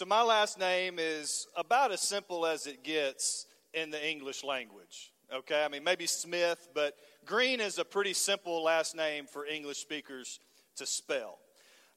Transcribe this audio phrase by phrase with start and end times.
[0.00, 5.12] So, my last name is about as simple as it gets in the English language.
[5.30, 6.94] Okay, I mean, maybe Smith, but
[7.26, 10.40] Green is a pretty simple last name for English speakers
[10.76, 11.36] to spell.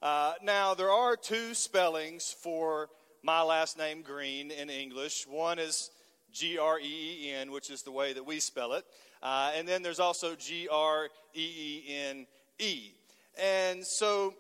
[0.02, 2.90] Uh, now, there are two spellings for
[3.24, 5.26] my last name, Green, in English.
[5.26, 5.90] One is
[6.34, 8.84] G R E E N, which is the way that we spell it.
[9.22, 12.28] Uh, and then there's also G R E E N
[12.60, 12.92] E.
[13.42, 14.34] And so,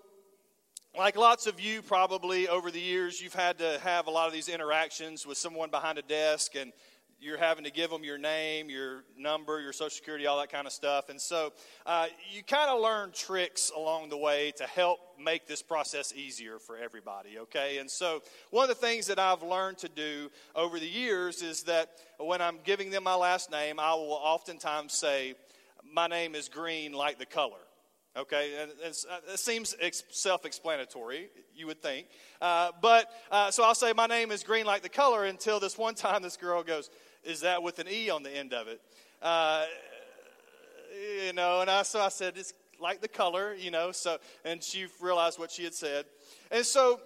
[0.97, 4.33] like lots of you probably over the years, you've had to have a lot of
[4.33, 6.71] these interactions with someone behind a desk and
[7.19, 10.67] you're having to give them your name, your number, your social security, all that kind
[10.67, 11.09] of stuff.
[11.09, 11.53] And so
[11.85, 16.59] uh, you kind of learn tricks along the way to help make this process easier
[16.59, 17.77] for everybody, okay?
[17.79, 21.63] And so one of the things that I've learned to do over the years is
[21.63, 25.35] that when I'm giving them my last name, I will oftentimes say,
[25.91, 27.57] My name is green like the color.
[28.15, 29.75] Okay, and uh, it seems
[30.11, 32.05] self explanatory, you would think.
[32.39, 35.79] Uh, but uh, so I'll say, My name is green like the color until this
[35.79, 36.91] one time this girl goes,
[37.23, 38.81] is that with an E on the end of it.
[39.19, 39.65] Uh,
[41.25, 44.63] you know, and I, so I said, it's like the color, you know, so, and
[44.63, 46.05] she realized what she had said.
[46.51, 46.99] And so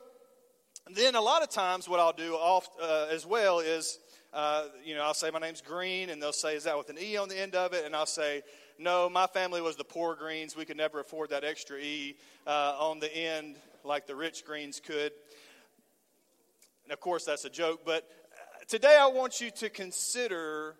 [0.93, 3.99] then a lot of times what I'll do off, uh, as well is,
[4.33, 6.97] uh, you know, I'll say my name's Green, and they'll say, is that with an
[6.99, 7.85] E on the end of it?
[7.85, 8.43] And I'll say,
[8.79, 10.55] no, my family was the poor Greens.
[10.55, 14.79] We could never afford that extra E uh, on the end like the rich Greens
[14.79, 15.11] could.
[16.83, 18.07] And of course, that's a joke, but
[18.67, 20.75] today I want you to consider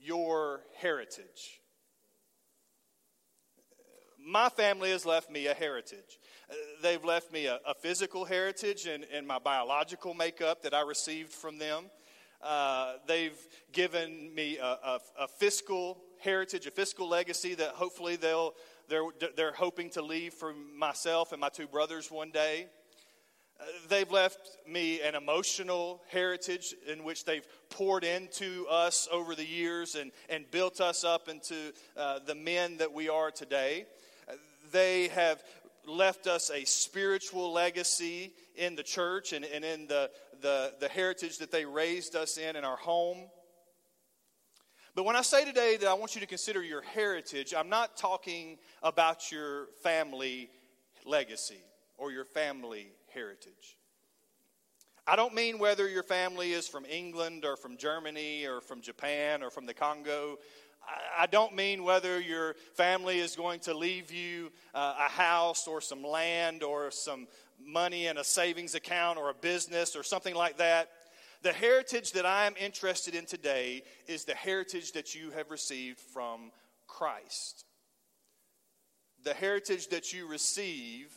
[0.00, 1.60] your heritage.
[4.24, 6.18] My family has left me a heritage.
[6.82, 11.58] They've left me a, a physical heritage and my biological makeup that I received from
[11.58, 11.84] them.
[12.42, 13.38] Uh, they've
[13.72, 18.54] given me a, a, a, fiscal heritage, a fiscal legacy that hopefully they'll,
[18.88, 19.04] they're,
[19.36, 22.66] they're hoping to leave for myself and my two brothers one day.
[23.90, 29.94] They've left me an emotional heritage in which they've poured into us over the years
[29.94, 33.84] and, and built us up into uh, the men that we are today.
[34.72, 35.42] They have
[35.86, 40.10] left us a spiritual legacy in the church and, and in the,
[40.40, 43.28] the, the heritage that they raised us in in our home.
[44.94, 47.96] But when I say today that I want you to consider your heritage, I'm not
[47.96, 50.50] talking about your family
[51.06, 51.62] legacy
[51.96, 53.76] or your family heritage.
[55.06, 59.42] I don't mean whether your family is from England or from Germany or from Japan
[59.42, 60.38] or from the Congo.
[61.18, 65.80] I don't mean whether your family is going to leave you uh, a house or
[65.80, 67.26] some land or some
[67.64, 70.88] money in a savings account or a business or something like that.
[71.42, 75.98] The heritage that I am interested in today is the heritage that you have received
[75.98, 76.52] from
[76.86, 77.64] Christ.
[79.24, 81.10] The heritage that you receive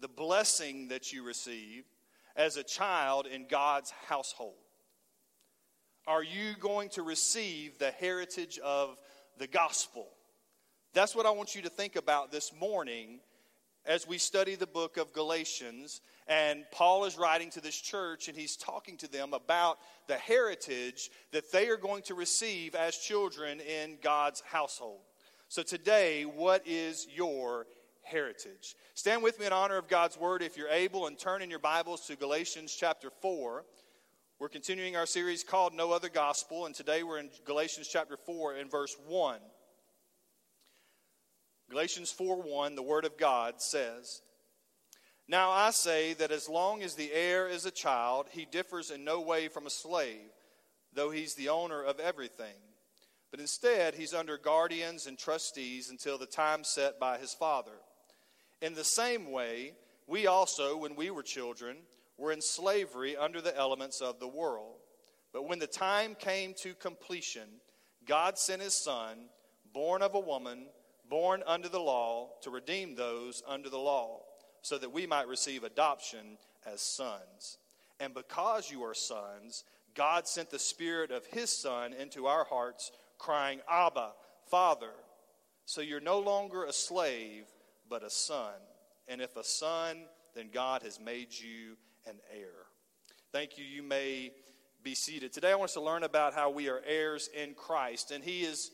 [0.00, 1.84] the blessing that you receive
[2.34, 4.54] as a child in God's household?
[6.10, 8.98] Are you going to receive the heritage of
[9.38, 10.08] the gospel?
[10.92, 13.20] That's what I want you to think about this morning
[13.86, 16.00] as we study the book of Galatians.
[16.26, 19.78] And Paul is writing to this church and he's talking to them about
[20.08, 25.02] the heritage that they are going to receive as children in God's household.
[25.46, 27.66] So, today, what is your
[28.02, 28.74] heritage.
[28.94, 31.58] Stand with me in honor of God's word if you're able and turn in your
[31.58, 33.64] Bibles to Galatians chapter 4.
[34.40, 38.54] We're continuing our series called No Other Gospel, and today we're in Galatians chapter 4
[38.54, 39.38] and verse 1.
[41.68, 44.22] Galatians 4 1, the Word of God says,
[45.28, 49.04] Now I say that as long as the heir is a child, he differs in
[49.04, 50.30] no way from a slave,
[50.94, 52.56] though he's the owner of everything.
[53.30, 57.76] But instead, he's under guardians and trustees until the time set by his father.
[58.62, 59.74] In the same way,
[60.06, 61.76] we also, when we were children,
[62.20, 64.76] were in slavery under the elements of the world.
[65.32, 67.48] But when the time came to completion,
[68.06, 69.30] God sent his Son,
[69.72, 70.66] born of a woman,
[71.08, 74.20] born under the law, to redeem those under the law,
[74.62, 76.36] so that we might receive adoption
[76.70, 77.56] as sons.
[77.98, 79.64] And because you are sons,
[79.94, 84.12] God sent the Spirit of his Son into our hearts, crying, Abba,
[84.50, 84.92] Father.
[85.64, 87.44] So you're no longer a slave
[87.88, 88.54] but a son.
[89.08, 91.76] And if a son, then God has made you
[92.06, 92.48] an heir.
[93.32, 93.64] Thank you.
[93.64, 94.32] You may
[94.82, 95.32] be seated.
[95.32, 98.10] Today I want us to learn about how we are heirs in Christ.
[98.10, 98.70] And he is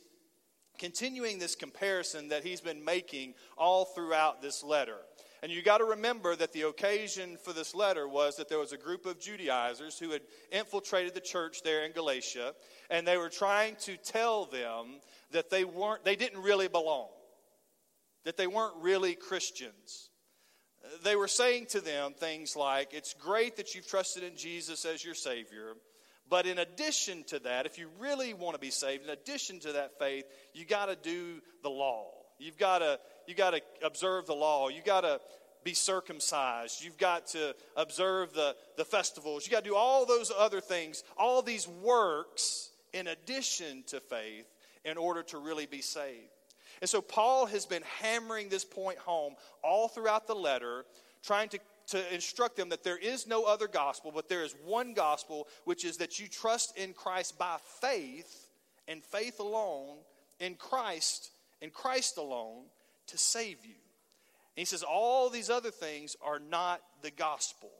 [0.78, 4.98] continuing this comparison that he's been making all throughout this letter.
[5.42, 8.72] And you got to remember that the occasion for this letter was that there was
[8.72, 12.54] a group of Judaizers who had infiltrated the church there in Galatia,
[12.90, 15.00] and they were trying to tell them
[15.32, 17.08] that they weren't they didn't really belong
[18.26, 20.10] that they weren't really Christians.
[21.02, 25.04] They were saying to them things like, It's great that you've trusted in Jesus as
[25.04, 25.74] your Savior,
[26.28, 29.72] but in addition to that, if you really want to be saved, in addition to
[29.72, 30.24] that faith,
[30.54, 32.10] you got to do the law.
[32.38, 34.68] You've got to you got to observe the law.
[34.68, 35.20] You got to
[35.64, 36.82] be circumcised.
[36.82, 39.46] You've got to observe the, the festivals.
[39.46, 44.46] You got to do all those other things, all these works in addition to faith
[44.84, 46.35] in order to really be saved.
[46.80, 50.84] And so Paul has been hammering this point home all throughout the letter,
[51.22, 51.58] trying to,
[51.88, 55.84] to instruct them that there is no other gospel, but there is one gospel, which
[55.84, 58.48] is that you trust in Christ by faith
[58.88, 59.96] and faith alone,
[60.38, 61.30] in Christ,
[61.60, 62.64] in Christ alone,
[63.08, 63.74] to save you.
[64.56, 67.70] And he says all these other things are not the gospel.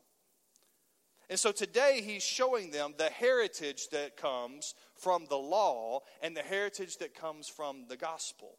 [1.29, 6.43] And so today he's showing them the heritage that comes from the law and the
[6.43, 8.59] heritage that comes from the gospel.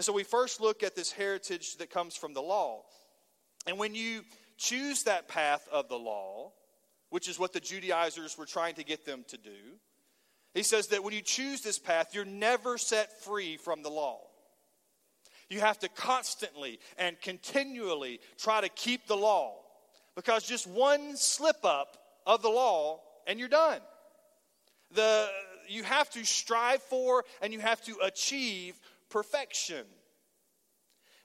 [0.00, 2.84] And so we first look at this heritage that comes from the law.
[3.66, 4.22] And when you
[4.56, 6.52] choose that path of the law,
[7.10, 9.76] which is what the Judaizers were trying to get them to do,
[10.54, 14.20] he says that when you choose this path, you're never set free from the law.
[15.50, 19.56] You have to constantly and continually try to keep the law
[20.16, 23.82] because just one slip up of the law and you're done.
[24.94, 25.28] The,
[25.68, 28.80] you have to strive for and you have to achieve
[29.10, 29.84] perfection.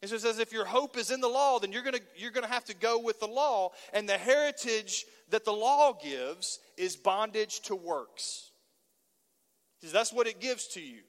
[0.02, 2.32] And so it says if your hope is in the law, then you're going you're
[2.32, 3.72] going to have to go with the law.
[3.94, 8.52] And the heritage that the law gives is bondage to works.
[9.80, 11.02] Because that's what it gives to you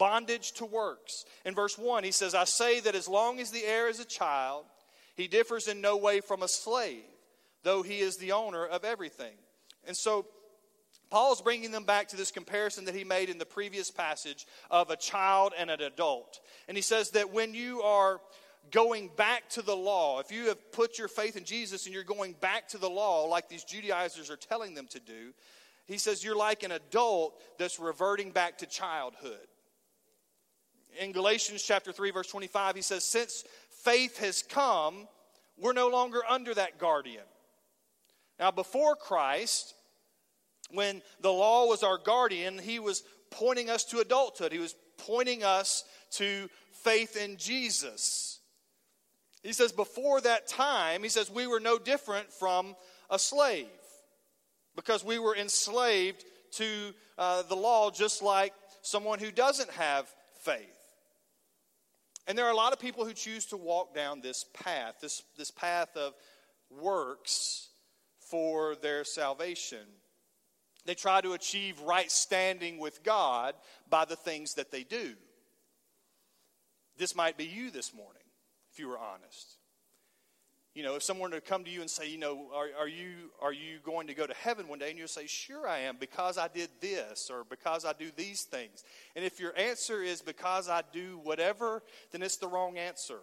[0.00, 1.26] bondage to works.
[1.44, 4.04] In verse 1, he says, I say that as long as the heir is a
[4.04, 4.64] child,
[5.14, 7.04] he differs in no way from a slave,
[7.62, 9.34] though he is the owner of everything.
[9.86, 10.24] And so,
[11.10, 14.90] Paul's bringing them back to this comparison that he made in the previous passage of
[14.90, 16.40] a child and an adult.
[16.68, 18.20] And he says that when you are
[18.70, 22.04] going back to the law, if you have put your faith in Jesus and you're
[22.04, 25.32] going back to the law, like these Judaizers are telling them to do,
[25.86, 29.48] he says you're like an adult that's reverting back to childhood
[30.98, 35.06] in Galatians chapter 3 verse 25 he says since faith has come
[35.58, 37.24] we're no longer under that guardian.
[38.38, 39.74] Now before Christ
[40.72, 44.52] when the law was our guardian he was pointing us to adulthood.
[44.52, 48.40] He was pointing us to faith in Jesus.
[49.42, 52.74] He says before that time he says we were no different from
[53.08, 53.66] a slave
[54.76, 58.52] because we were enslaved to uh, the law just like
[58.82, 60.06] someone who doesn't have
[60.42, 60.76] faith.
[62.26, 65.22] And there are a lot of people who choose to walk down this path, this,
[65.36, 66.14] this path of
[66.70, 67.68] works
[68.30, 69.86] for their salvation.
[70.86, 73.54] They try to achieve right standing with God
[73.88, 75.14] by the things that they do.
[76.96, 78.22] This might be you this morning,
[78.72, 79.56] if you were honest.
[80.74, 82.88] You know, if someone were to come to you and say, you know, are, are,
[82.88, 84.90] you, are you going to go to heaven one day?
[84.90, 88.42] And you'll say, sure I am, because I did this or because I do these
[88.42, 88.84] things.
[89.16, 91.82] And if your answer is because I do whatever,
[92.12, 93.18] then it's the wrong answer.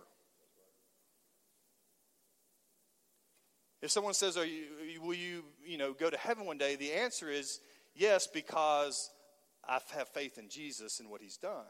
[3.82, 4.66] If someone says, are you,
[5.02, 6.76] will you, you know, go to heaven one day?
[6.76, 7.60] The answer is
[7.96, 9.10] yes, because
[9.68, 11.66] I have faith in Jesus and what he's done.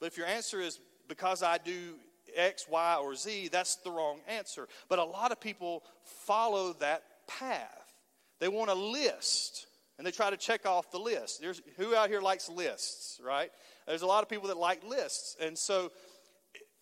[0.00, 1.94] But if your answer is because I do
[2.34, 4.66] X, Y, or Z, that's the wrong answer.
[4.88, 7.94] But a lot of people follow that path.
[8.40, 9.66] They want a list
[9.98, 11.42] and they try to check off the list.
[11.42, 13.50] There's, who out here likes lists, right?
[13.86, 15.36] There's a lot of people that like lists.
[15.40, 15.92] And so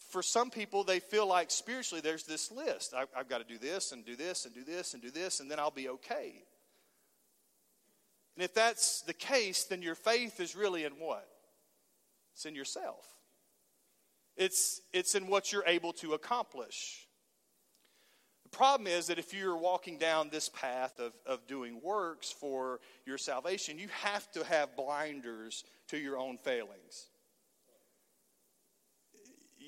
[0.08, 2.94] for some people, they feel like spiritually there's this list.
[2.94, 5.40] I, I've got to do this and do this and do this and do this,
[5.40, 6.42] and then I'll be okay.
[8.36, 11.28] And if that's the case, then your faith is really in what?
[12.34, 13.04] It's in yourself.
[14.36, 17.08] It's, it's in what you're able to accomplish.
[18.44, 22.80] The problem is that if you're walking down this path of, of doing works for
[23.04, 27.08] your salvation, you have to have blinders to your own failings.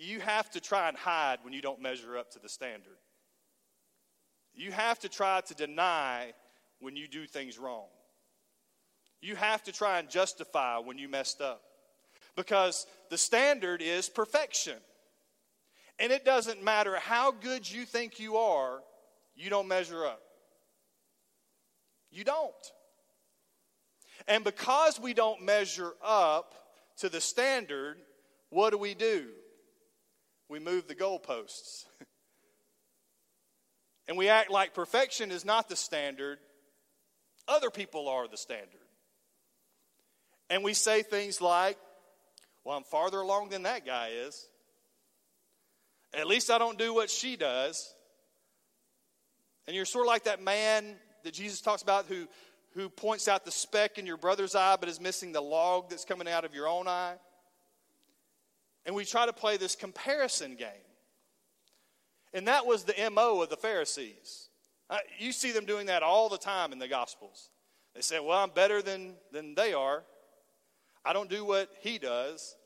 [0.02, 2.96] You have to try and hide when you don't measure up to the standard.
[4.54, 6.32] You have to try to deny
[6.80, 7.84] when you do things wrong.
[9.20, 11.60] You have to try and justify when you messed up
[12.34, 14.78] because the standard is perfection.
[15.98, 18.80] And it doesn't matter how good you think you are,
[19.36, 20.22] you don't measure up.
[22.10, 22.54] You don't.
[24.26, 26.54] And because we don't measure up
[27.00, 27.98] to the standard,
[28.48, 29.26] what do we do?
[30.50, 31.84] We move the goalposts.
[34.08, 36.38] and we act like perfection is not the standard,
[37.46, 38.66] other people are the standard.
[40.50, 41.78] And we say things like,
[42.64, 44.48] well, I'm farther along than that guy is.
[46.12, 47.94] At least I don't do what she does.
[49.68, 52.26] And you're sort of like that man that Jesus talks about who,
[52.74, 56.04] who points out the speck in your brother's eye but is missing the log that's
[56.04, 57.14] coming out of your own eye.
[58.86, 60.68] And we try to play this comparison game.
[62.32, 64.48] And that was the MO of the Pharisees.
[64.88, 67.50] Uh, you see them doing that all the time in the Gospels.
[67.94, 70.04] They say, Well, I'm better than, than they are.
[71.04, 72.56] I don't do what he does.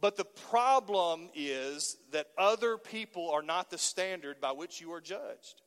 [0.00, 5.00] But the problem is that other people are not the standard by which you are
[5.00, 5.62] judged.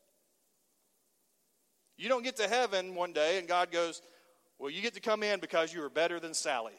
[1.98, 4.02] You don't get to heaven one day and God goes,
[4.60, 6.74] Well, you get to come in because you are better than Sally.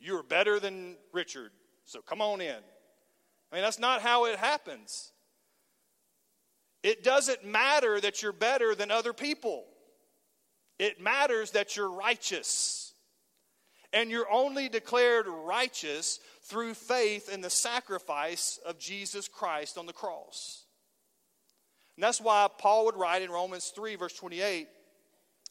[0.00, 1.50] You are better than Richard,
[1.84, 2.56] so come on in.
[3.50, 5.12] I mean, that's not how it happens.
[6.82, 9.64] It doesn't matter that you're better than other people,
[10.78, 12.84] it matters that you're righteous.
[13.90, 19.94] And you're only declared righteous through faith in the sacrifice of Jesus Christ on the
[19.94, 20.66] cross.
[21.96, 24.68] And that's why Paul would write in Romans 3, verse 28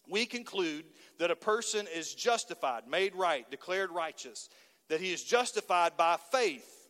[0.09, 0.85] we conclude
[1.19, 4.50] that a person is justified, made right, declared righteous,
[4.89, 6.88] that he is justified by faith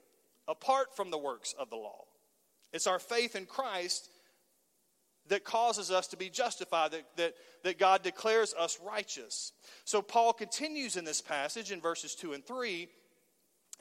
[0.48, 2.04] apart from the works of the law.
[2.74, 4.10] It's our faith in Christ
[5.30, 9.52] that causes us to be justified, that, that, that God declares us righteous.
[9.84, 12.88] So Paul continues in this passage in verses 2 and 3,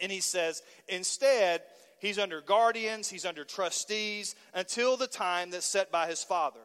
[0.01, 1.63] and he says, Instead,
[2.01, 6.61] he's under guardians, he's under trustees until the time that's set by his father.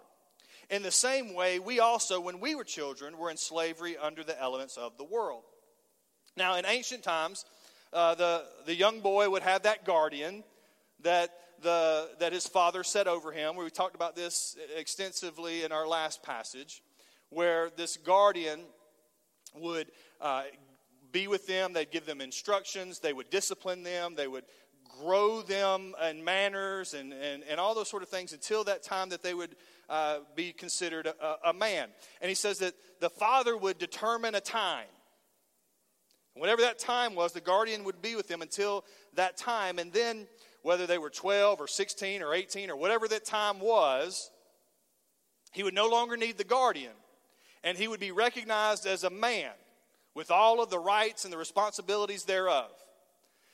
[0.71, 4.41] In the same way, we also, when we were children, were in slavery under the
[4.41, 5.43] elements of the world.
[6.37, 7.43] Now, in ancient times,
[7.91, 10.45] uh, the, the young boy would have that guardian
[11.01, 11.29] that
[11.61, 13.57] the, that his father set over him.
[13.57, 16.81] We talked about this extensively in our last passage,
[17.29, 18.61] where this guardian
[19.53, 20.43] would uh,
[21.11, 24.45] be with them, they'd give them instructions, they would discipline them, they would
[25.01, 29.09] grow them in manners and, and, and all those sort of things until that time
[29.09, 29.55] that they would
[29.89, 31.89] uh, be considered a, a man.
[32.21, 34.87] And he says that the father would determine a time.
[36.35, 38.85] Whatever that time was, the guardian would be with them until
[39.15, 39.79] that time.
[39.79, 40.27] And then
[40.61, 44.31] whether they were 12 or 16 or 18 or whatever that time was,
[45.51, 46.93] he would no longer need the guardian.
[47.63, 49.51] And he would be recognized as a man
[50.15, 52.71] with all of the rights and the responsibilities thereof.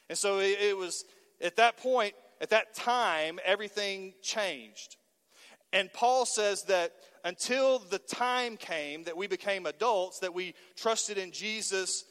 [0.09, 1.03] And so it, it was
[1.41, 4.95] at that point, at that time, everything changed.
[5.73, 6.93] And Paul says that
[7.23, 12.05] until the time came that we became adults, that we trusted in Jesus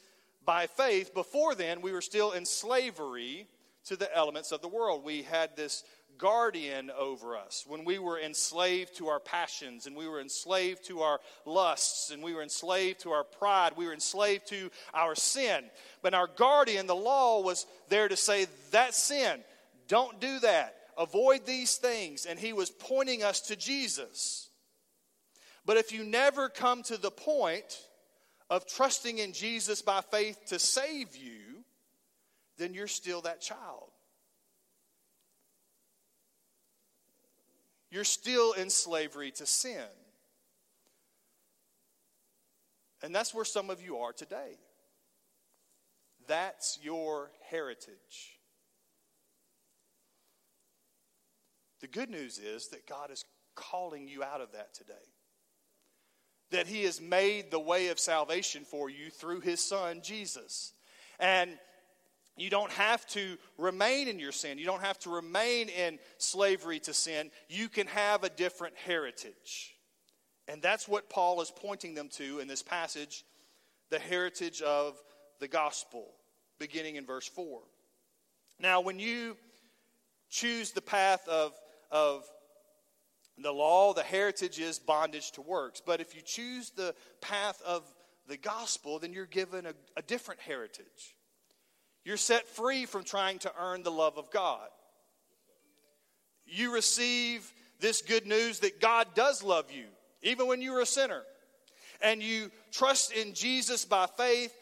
[0.44, 3.46] by faith, before then we were still in slavery
[3.86, 5.04] to the elements of the world.
[5.04, 5.84] We had this
[6.18, 11.00] guardian over us when we were enslaved to our passions and we were enslaved to
[11.00, 13.72] our lusts and we were enslaved to our pride.
[13.76, 15.64] We were enslaved to our sin.
[16.02, 19.40] But our guardian, the law, was there to say, that sin,
[19.88, 20.74] don't do that.
[20.96, 22.26] Avoid these things.
[22.26, 24.48] And he was pointing us to Jesus.
[25.64, 27.80] But if you never come to the point
[28.48, 31.64] of trusting in Jesus by faith to save you,
[32.58, 33.90] then you're still that child.
[37.90, 39.86] You're still in slavery to sin.
[43.02, 44.58] And that's where some of you are today.
[46.26, 48.35] That's your heritage.
[51.80, 54.94] The good news is that God is calling you out of that today.
[56.50, 60.72] That He has made the way of salvation for you through His Son, Jesus.
[61.18, 61.58] And
[62.36, 64.58] you don't have to remain in your sin.
[64.58, 67.30] You don't have to remain in slavery to sin.
[67.48, 69.74] You can have a different heritage.
[70.46, 73.24] And that's what Paul is pointing them to in this passage
[73.88, 75.00] the heritage of
[75.38, 76.08] the gospel,
[76.58, 77.60] beginning in verse 4.
[78.58, 79.36] Now, when you
[80.28, 81.52] choose the path of,
[81.90, 82.24] of
[83.38, 85.82] the law, the heritage is bondage to works.
[85.84, 87.82] But if you choose the path of
[88.28, 91.16] the gospel, then you're given a, a different heritage.
[92.04, 94.68] You're set free from trying to earn the love of God.
[96.46, 99.84] You receive this good news that God does love you,
[100.22, 101.22] even when you're a sinner.
[102.00, 104.54] And you trust in Jesus by faith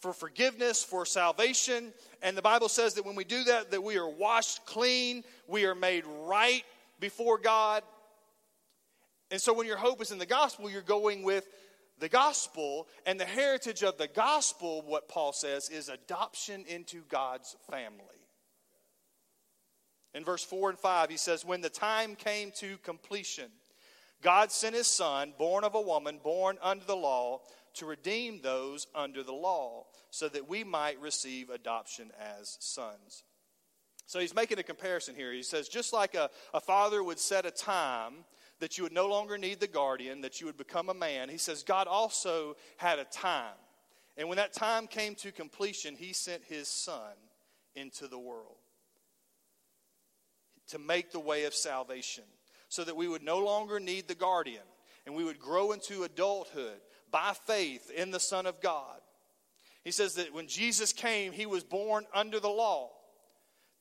[0.00, 1.92] for forgiveness, for salvation.
[2.22, 5.66] And the Bible says that when we do that, that we are washed clean, we
[5.66, 6.64] are made right
[6.98, 7.82] before God.
[9.30, 11.46] And so when your hope is in the gospel, you're going with
[12.00, 17.56] the gospel and the heritage of the gospel, what Paul says, is adoption into God's
[17.70, 18.04] family.
[20.14, 23.50] In verse 4 and 5, he says, When the time came to completion,
[24.22, 27.40] God sent his son, born of a woman, born under the law,
[27.80, 33.24] to redeem those under the law, so that we might receive adoption as sons.
[34.06, 35.32] So he's making a comparison here.
[35.32, 38.24] He says, just like a, a father would set a time
[38.58, 41.38] that you would no longer need the guardian, that you would become a man, he
[41.38, 43.54] says, God also had a time.
[44.16, 47.14] And when that time came to completion, he sent his son
[47.74, 48.58] into the world
[50.68, 52.24] to make the way of salvation
[52.68, 54.62] so that we would no longer need the guardian
[55.06, 56.80] and we would grow into adulthood
[57.10, 59.00] by faith in the Son of God.
[59.84, 62.90] He says that when Jesus came, he was born under the law.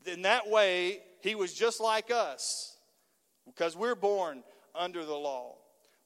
[0.05, 2.77] In that way, he was just like us
[3.45, 4.43] because we're born
[4.73, 5.55] under the law.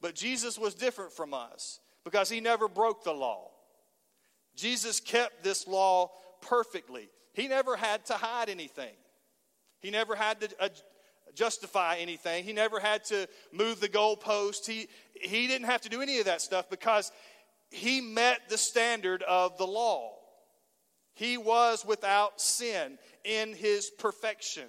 [0.00, 3.50] But Jesus was different from us because he never broke the law.
[4.56, 7.08] Jesus kept this law perfectly.
[7.32, 8.94] He never had to hide anything.
[9.80, 10.68] He never had to uh,
[11.34, 12.44] justify anything.
[12.44, 14.66] He never had to move the goalpost.
[14.66, 17.12] He, he didn't have to do any of that stuff because
[17.70, 20.12] he met the standard of the law.
[21.14, 24.68] He was without sin in his perfection.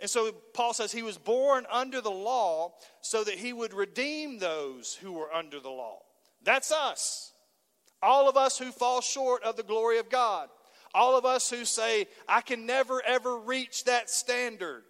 [0.00, 4.38] And so Paul says he was born under the law so that he would redeem
[4.38, 5.98] those who were under the law.
[6.42, 7.32] That's us.
[8.02, 10.48] All of us who fall short of the glory of God.
[10.94, 14.84] All of us who say, I can never ever reach that standard.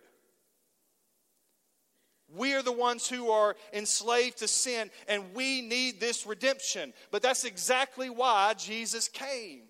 [2.36, 6.92] We are the ones who are enslaved to sin, and we need this redemption.
[7.10, 9.62] But that's exactly why Jesus came.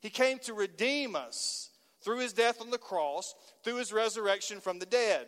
[0.00, 1.70] He came to redeem us
[2.02, 5.26] through his death on the cross, through his resurrection from the dead.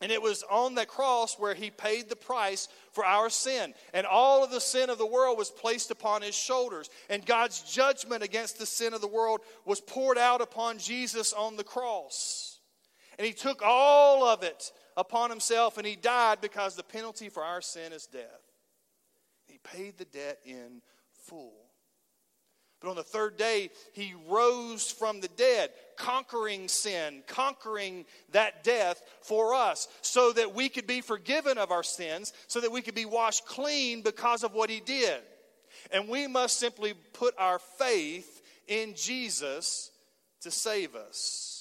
[0.00, 3.74] And it was on that cross where he paid the price for our sin.
[3.92, 6.90] And all of the sin of the world was placed upon his shoulders.
[7.08, 11.56] And God's judgment against the sin of the world was poured out upon Jesus on
[11.56, 12.58] the cross.
[13.18, 17.42] And he took all of it upon himself and he died because the penalty for
[17.42, 18.22] our sin is death.
[19.46, 20.82] He paid the debt in
[21.12, 21.52] full.
[22.80, 29.02] But on the third day, he rose from the dead, conquering sin, conquering that death
[29.22, 32.94] for us, so that we could be forgiven of our sins, so that we could
[32.94, 35.20] be washed clean because of what he did.
[35.92, 39.90] And we must simply put our faith in Jesus
[40.42, 41.53] to save us.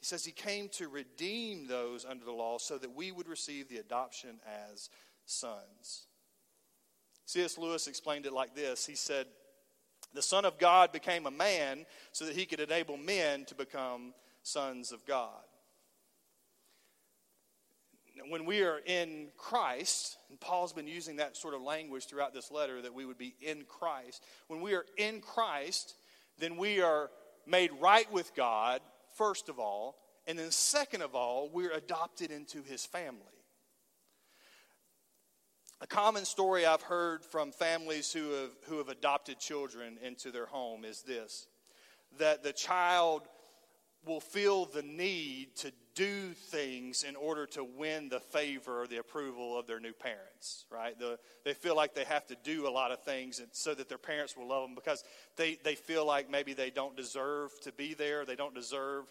[0.00, 3.68] He says he came to redeem those under the law so that we would receive
[3.68, 4.40] the adoption
[4.72, 4.88] as
[5.26, 6.06] sons.
[7.26, 7.58] C.S.
[7.58, 9.26] Lewis explained it like this He said,
[10.14, 14.14] The Son of God became a man so that he could enable men to become
[14.42, 15.44] sons of God.
[18.28, 22.50] When we are in Christ, and Paul's been using that sort of language throughout this
[22.50, 24.22] letter that we would be in Christ.
[24.48, 25.94] When we are in Christ,
[26.38, 27.10] then we are
[27.46, 28.80] made right with God,
[29.20, 33.20] first of all, and then second of all, we're adopted into his family.
[35.82, 40.46] A common story I've heard from families who have, who have adopted children into their
[40.46, 41.46] home is this
[42.18, 43.28] that the child
[44.06, 48.96] will feel the need to do things in order to win the favor or the
[48.96, 50.98] approval of their new parents, right?
[50.98, 53.98] The, they feel like they have to do a lot of things so that their
[53.98, 55.04] parents will love them because
[55.36, 58.24] they, they feel like maybe they don't deserve to be there.
[58.24, 59.04] They don't deserve,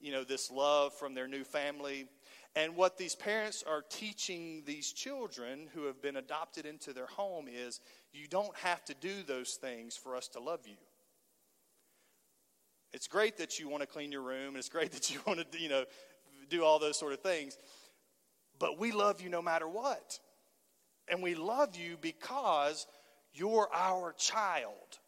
[0.00, 2.06] you know, this love from their new family.
[2.54, 7.46] And what these parents are teaching these children who have been adopted into their home
[7.52, 7.80] is
[8.12, 10.76] you don't have to do those things for us to love you.
[12.96, 15.52] It's great that you want to clean your room, and it's great that you want
[15.52, 15.84] to, you know,
[16.48, 17.58] do all those sort of things.
[18.58, 20.18] But we love you no matter what.
[21.06, 22.86] And we love you because
[23.34, 24.98] you're our child.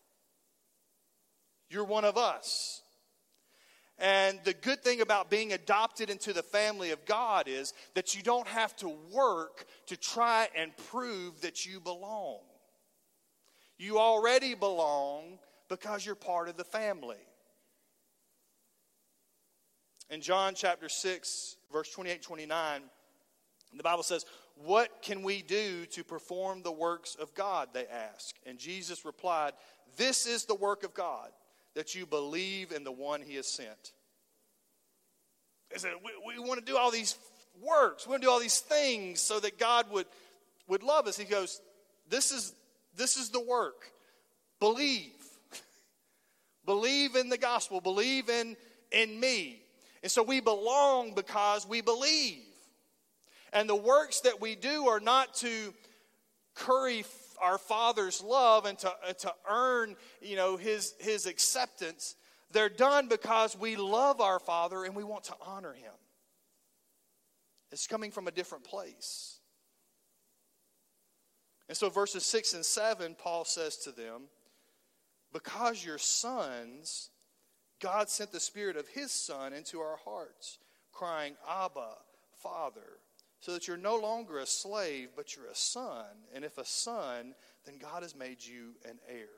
[1.70, 2.82] You're one of us.
[3.98, 8.22] And the good thing about being adopted into the family of God is that you
[8.22, 12.40] don't have to work to try and prove that you belong.
[13.78, 15.38] You already belong
[15.70, 17.16] because you're part of the family.
[20.10, 22.82] In John chapter 6, verse 28 29,
[23.76, 24.24] the Bible says,
[24.56, 27.68] What can we do to perform the works of God?
[27.72, 28.34] They ask.
[28.46, 29.52] And Jesus replied,
[29.96, 31.30] This is the work of God
[31.74, 33.92] that you believe in the one he has sent.
[35.70, 37.16] They said, we, we want to do all these
[37.60, 40.06] works, we want to do all these things so that God would,
[40.66, 41.18] would love us.
[41.18, 41.60] He goes,
[42.08, 42.54] this is,
[42.96, 43.92] this is the work.
[44.60, 45.12] Believe.
[46.64, 48.56] believe in the gospel, believe in,
[48.90, 49.62] in me.
[50.02, 52.42] And so we belong because we believe.
[53.52, 55.74] And the works that we do are not to
[56.54, 57.04] curry
[57.40, 62.16] our Father's love and to, uh, to earn, you know, his, his acceptance.
[62.52, 65.92] They're done because we love our Father and we want to honor him.
[67.70, 69.38] It's coming from a different place.
[71.68, 74.22] And so, verses 6 and 7, Paul says to them,
[75.32, 77.10] Because you're sons,
[77.80, 80.58] God sent the Spirit of His Son into our hearts,
[80.92, 81.94] crying, Abba,
[82.42, 82.98] Father,
[83.40, 86.06] so that you're no longer a slave, but you're a son.
[86.34, 89.28] And if a son, then God has made you an heir.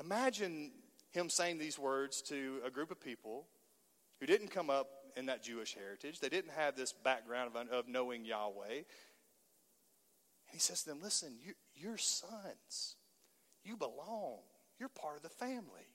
[0.00, 0.72] Imagine
[1.10, 3.46] him saying these words to a group of people
[4.20, 6.20] who didn't come up in that Jewish heritage.
[6.20, 8.74] They didn't have this background of, of knowing Yahweh.
[8.74, 8.84] And
[10.52, 12.96] he says to them, Listen, you, you're sons.
[13.64, 14.38] You belong.
[14.78, 15.88] You're part of the family.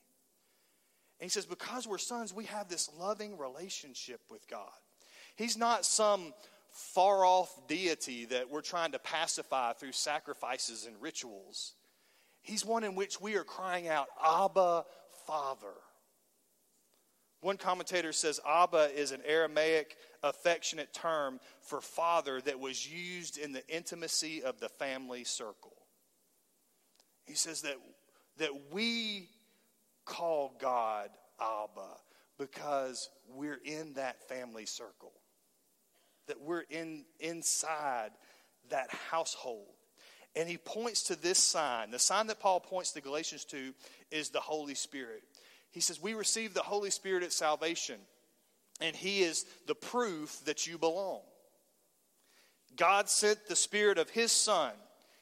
[1.23, 4.69] He says, Because we're sons, we have this loving relationship with God.
[5.35, 6.33] He's not some
[6.71, 11.73] far off deity that we're trying to pacify through sacrifices and rituals.
[12.41, 14.85] He's one in which we are crying out, Abba,
[15.25, 15.73] Father.
[17.41, 23.51] One commentator says Abba is an Aramaic affectionate term for father that was used in
[23.51, 25.73] the intimacy of the family circle.
[27.25, 27.75] He says that,
[28.37, 29.29] that we
[30.05, 31.97] call God Abba
[32.37, 35.13] because we're in that family circle,
[36.27, 38.11] that we're in, inside
[38.69, 39.67] that household.
[40.35, 41.91] And he points to this sign.
[41.91, 43.73] The sign that Paul points the Galatians to
[44.09, 45.23] is the Holy Spirit.
[45.71, 47.99] He says, We receive the Holy Spirit at salvation,
[48.79, 51.21] and He is the proof that you belong.
[52.75, 54.71] God sent the Spirit of His Son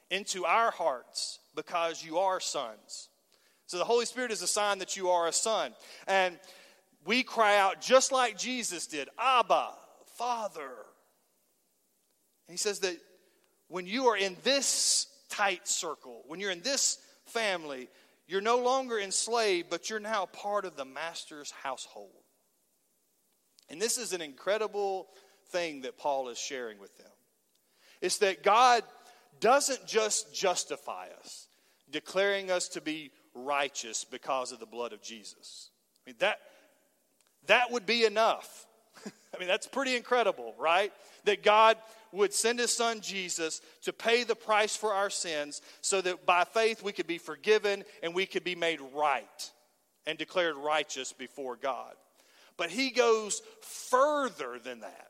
[0.09, 3.09] into our hearts because you are sons.
[3.71, 5.71] So the Holy Spirit is a sign that you are a son.
[6.05, 6.37] And
[7.05, 9.69] we cry out just like Jesus did Abba,
[10.17, 10.73] Father.
[12.49, 12.97] And he says that
[13.69, 17.87] when you are in this tight circle, when you're in this family,
[18.27, 22.11] you're no longer enslaved, but you're now part of the master's household.
[23.69, 25.07] And this is an incredible
[25.51, 27.07] thing that Paul is sharing with them.
[28.01, 28.83] It's that God
[29.39, 31.47] doesn't just justify us,
[31.89, 35.69] declaring us to be righteous because of the blood of Jesus.
[36.05, 36.39] I mean, that,
[37.47, 38.65] that would be enough.
[39.05, 40.91] I mean, that's pretty incredible, right?
[41.25, 41.77] That God
[42.11, 46.43] would send his son Jesus to pay the price for our sins so that by
[46.43, 49.51] faith we could be forgiven and we could be made right
[50.05, 51.93] and declared righteous before God.
[52.57, 55.07] But he goes further than that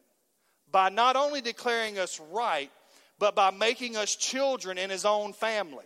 [0.71, 2.71] by not only declaring us right,
[3.19, 5.85] but by making us children in his own family.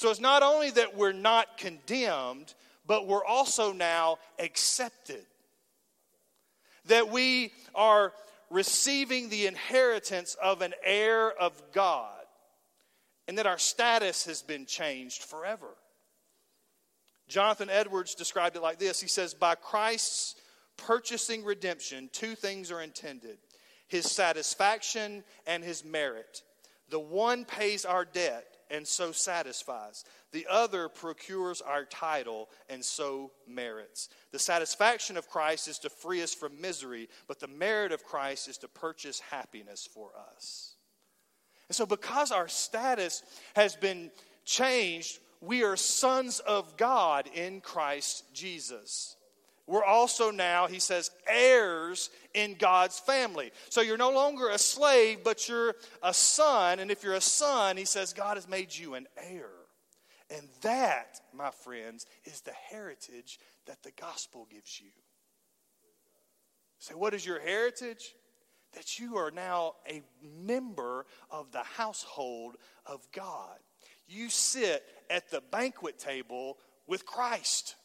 [0.00, 2.54] So it's not only that we're not condemned,
[2.86, 5.26] but we're also now accepted.
[6.86, 8.14] That we are
[8.48, 12.24] receiving the inheritance of an heir of God,
[13.28, 15.68] and that our status has been changed forever.
[17.28, 20.34] Jonathan Edwards described it like this He says, By Christ's
[20.78, 23.36] purchasing redemption, two things are intended
[23.86, 26.42] his satisfaction and his merit.
[26.88, 30.04] The one pays our debt and so satisfies.
[30.32, 34.08] The other procures our title and so merits.
[34.32, 38.48] The satisfaction of Christ is to free us from misery, but the merit of Christ
[38.48, 40.76] is to purchase happiness for us.
[41.68, 43.22] And so, because our status
[43.54, 44.10] has been
[44.44, 49.16] changed, we are sons of God in Christ Jesus.
[49.70, 53.52] We're also now, he says, heirs in God's family.
[53.68, 56.80] So you're no longer a slave, but you're a son.
[56.80, 59.52] And if you're a son, he says, God has made you an heir.
[60.28, 64.90] And that, my friends, is the heritage that the gospel gives you.
[66.80, 68.16] Say, so what is your heritage?
[68.72, 70.02] That you are now a
[70.44, 72.56] member of the household
[72.86, 73.58] of God.
[74.08, 77.76] You sit at the banquet table with Christ.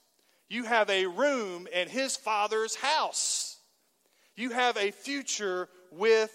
[0.50, 3.58] You have a room in his father's house.
[4.36, 6.32] You have a future with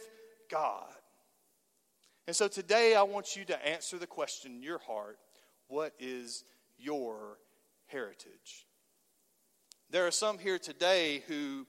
[0.50, 0.88] God.
[2.26, 5.18] And so today I want you to answer the question in your heart
[5.68, 6.44] what is
[6.78, 7.38] your
[7.86, 8.66] heritage?
[9.90, 11.66] There are some here today who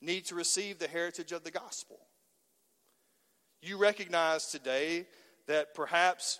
[0.00, 1.98] need to receive the heritage of the gospel.
[3.62, 5.06] You recognize today
[5.46, 6.38] that perhaps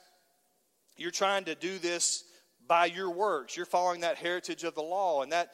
[0.97, 2.25] you're trying to do this
[2.67, 3.57] by your works.
[3.57, 5.53] You're following that heritage of the law, and that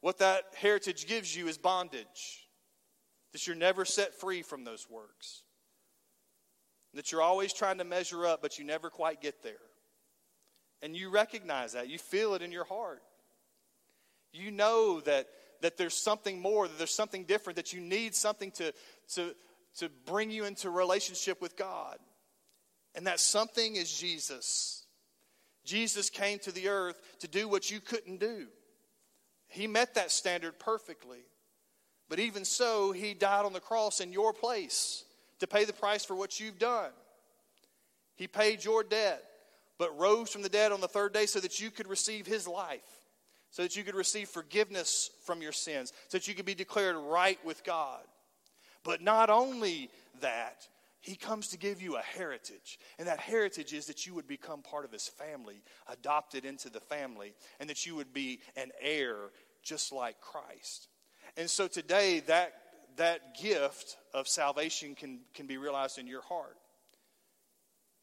[0.00, 2.48] what that heritage gives you is bondage.
[3.32, 5.42] That you're never set free from those works.
[6.94, 9.54] That you're always trying to measure up, but you never quite get there.
[10.82, 11.88] And you recognize that.
[11.88, 13.02] You feel it in your heart.
[14.32, 15.28] You know that,
[15.60, 18.72] that there's something more, that there's something different, that you need something to,
[19.14, 19.34] to,
[19.76, 21.98] to bring you into relationship with God.
[22.94, 24.79] And that something is Jesus.
[25.64, 28.46] Jesus came to the earth to do what you couldn't do.
[29.48, 31.20] He met that standard perfectly.
[32.08, 35.04] But even so, he died on the cross in your place
[35.38, 36.90] to pay the price for what you've done.
[38.16, 39.24] He paid your debt,
[39.78, 42.46] but rose from the dead on the third day so that you could receive his
[42.46, 43.06] life,
[43.50, 46.96] so that you could receive forgiveness from your sins, so that you could be declared
[46.96, 48.02] right with God.
[48.84, 50.66] But not only that,
[51.00, 52.78] he comes to give you a heritage.
[52.98, 56.80] And that heritage is that you would become part of his family, adopted into the
[56.80, 59.16] family, and that you would be an heir
[59.62, 60.88] just like Christ.
[61.36, 62.52] And so today, that,
[62.96, 66.56] that gift of salvation can, can be realized in your heart.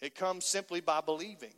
[0.01, 1.53] It comes simply by believing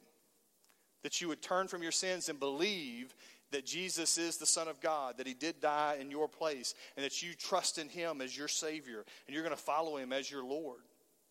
[1.04, 3.16] that you would turn from your sins and believe
[3.52, 7.06] that Jesus is the Son of God, that He did die in your place, and
[7.06, 10.30] that you trust in Him as your Savior, and you're going to follow Him as
[10.30, 10.82] your Lord,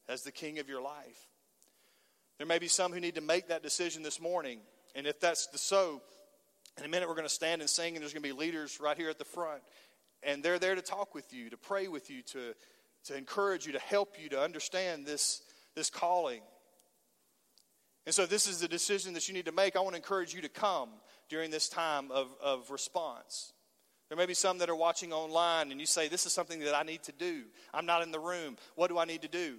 [0.09, 1.29] as the King of your life.
[2.39, 4.61] There may be some who need to make that decision this morning,
[4.95, 6.03] and if that's the so,
[6.79, 8.81] in a minute we're going to stand and sing, and there's going to be leaders
[8.81, 9.63] right here at the front,
[10.23, 12.55] and they're there to talk with you, to pray with you, to,
[13.05, 15.43] to encourage you, to help you to understand this,
[15.75, 16.43] this calling.
[18.07, 19.77] And so, if this is the decision that you need to make.
[19.77, 20.89] I want to encourage you to come
[21.29, 23.53] during this time of, of response.
[24.09, 26.75] There may be some that are watching online and you say, This is something that
[26.75, 27.43] I need to do.
[27.75, 28.57] I'm not in the room.
[28.77, 29.57] What do I need to do?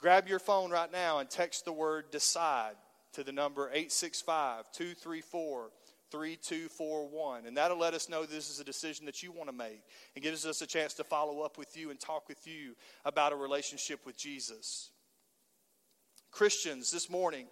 [0.00, 2.74] Grab your phone right now and text the word decide
[3.12, 5.70] to the number 865 234
[6.10, 7.46] 3241.
[7.46, 9.82] And that'll let us know this is a decision that you want to make
[10.14, 13.32] and gives us a chance to follow up with you and talk with you about
[13.32, 14.90] a relationship with Jesus.
[16.30, 17.46] Christians, this morning,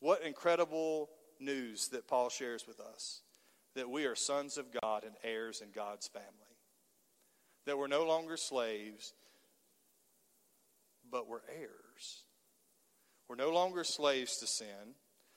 [0.00, 1.10] what incredible
[1.40, 3.22] news that Paul shares with us
[3.74, 6.26] that we are sons of God and heirs in God's family.
[7.66, 9.12] That we're no longer slaves,
[11.10, 12.24] but we're heirs.
[13.28, 14.94] We're no longer slaves to sin,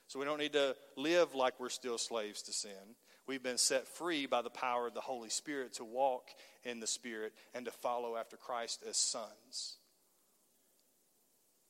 [0.07, 2.95] so we don't need to live like we're still slaves to sin.
[3.27, 6.29] We've been set free by the power of the Holy Spirit to walk
[6.63, 9.77] in the Spirit and to follow after Christ as sons.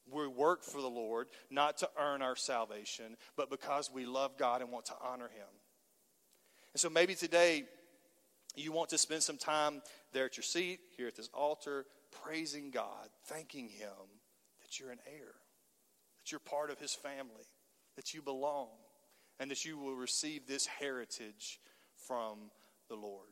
[0.09, 4.61] We work for the Lord not to earn our salvation, but because we love God
[4.61, 5.47] and want to honor Him.
[6.73, 7.65] And so maybe today
[8.55, 9.81] you want to spend some time
[10.13, 11.85] there at your seat, here at this altar,
[12.23, 13.89] praising God, thanking Him
[14.61, 15.33] that you're an heir,
[16.19, 17.47] that you're part of His family,
[17.95, 18.69] that you belong,
[19.39, 21.59] and that you will receive this heritage
[22.07, 22.51] from
[22.89, 23.29] the Lord.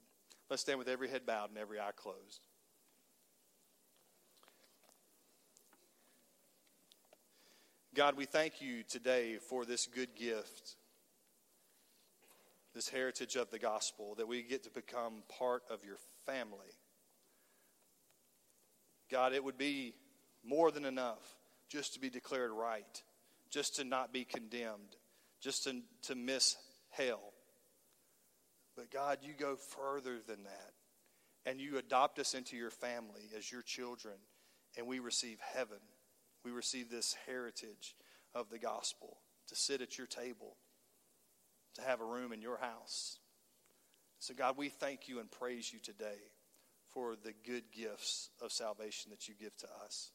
[0.49, 2.41] Let's stand with every head bowed and every eye closed.
[7.95, 10.77] God, we thank you today for this good gift,
[12.73, 16.77] this heritage of the gospel, that we get to become part of your family.
[19.11, 19.93] God, it would be
[20.43, 21.35] more than enough
[21.69, 23.03] just to be declared right,
[23.49, 24.95] just to not be condemned,
[25.41, 26.55] just to, to miss
[26.89, 27.33] hell.
[28.75, 30.73] But God, you go further than that,
[31.45, 34.15] and you adopt us into your family as your children,
[34.77, 35.79] and we receive heaven
[36.43, 37.95] we receive this heritage
[38.33, 40.55] of the gospel to sit at your table,
[41.75, 43.19] to have a room in your house.
[44.19, 46.19] So, God, we thank you and praise you today
[46.93, 50.11] for the good gifts of salvation that you give to us.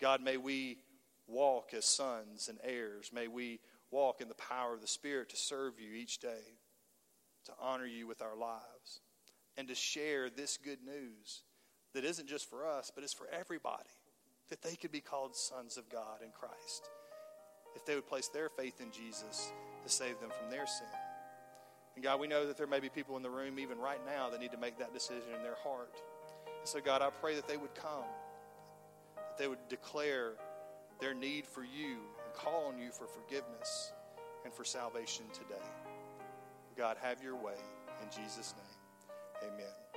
[0.00, 0.78] God, may we
[1.26, 3.10] walk as sons and heirs.
[3.12, 6.58] May we walk in the power of the Spirit to serve you each day,
[7.46, 9.00] to honor you with our lives,
[9.56, 11.42] and to share this good news
[11.92, 13.90] that isn't just for us, but it's for everybody
[14.48, 16.88] that they could be called sons of God in Christ
[17.76, 19.52] if they would place their faith in Jesus
[19.84, 21.09] to save them from their sin.
[21.94, 24.30] And God, we know that there may be people in the room even right now
[24.30, 26.00] that need to make that decision in their heart.
[26.46, 28.04] And so, God, I pray that they would come,
[29.16, 30.32] that they would declare
[31.00, 33.92] their need for you and call on you for forgiveness
[34.44, 35.64] and for salvation today.
[36.76, 37.56] God, have your way.
[38.02, 39.89] In Jesus' name, amen.